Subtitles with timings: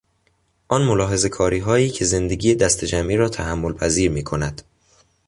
[0.67, 4.61] آن ملاحظهکاریهایی که زندگی دستهجمعی را تحملپذیر میکند